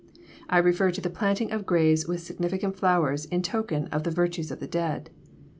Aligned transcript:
I 0.49 0.57
refer 0.57 0.89
to 0.89 0.99
the 0.99 1.11
planting 1.11 1.51
of 1.51 1.67
graves 1.67 2.07
with 2.07 2.21
significant 2.23 2.75
flowers 2.75 3.25
in 3.25 3.43
token 3.43 3.85
of 3.89 4.03
the 4.03 4.09
virtues 4.09 4.49
of 4.49 4.59
the 4.59 4.65
dead. 4.65 5.11